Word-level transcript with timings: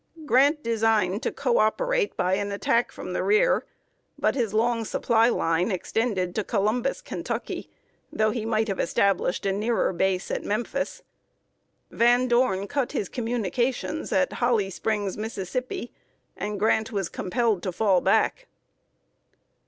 Grant 0.25 0.63
designed 0.63 1.21
to 1.21 1.31
co 1.31 1.59
operate 1.59 2.17
by 2.17 2.33
an 2.33 2.51
attack 2.51 2.91
from 2.91 3.13
the 3.13 3.21
rear, 3.21 3.67
but 4.17 4.33
his 4.33 4.51
long 4.51 4.83
supply 4.83 5.29
line 5.29 5.69
extended 5.69 6.33
to 6.33 6.43
Columbus, 6.43 7.03
Kentucky, 7.03 7.69
though 8.11 8.31
he 8.31 8.43
might 8.43 8.67
have 8.67 8.79
established 8.79 9.45
a 9.45 9.51
nearer 9.51 9.93
base 9.93 10.31
at 10.31 10.43
Memphis. 10.43 11.03
Van 11.91 12.27
Dorn 12.27 12.67
cut 12.67 12.93
his 12.93 13.09
communications 13.09 14.11
at 14.11 14.33
Holly 14.33 14.71
Springs, 14.71 15.17
Mississippi, 15.17 15.93
and 16.35 16.59
Grant 16.59 16.91
was 16.91 17.07
compelled 17.07 17.61
to 17.61 17.71
fall 17.71 18.01
back. 18.01 18.47